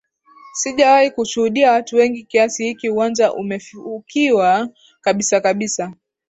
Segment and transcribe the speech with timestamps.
[0.53, 4.69] sijawahi kushuhudia watu wengi kiasi hiki uwanja umefukiwa
[5.01, 5.93] kabisa kabisa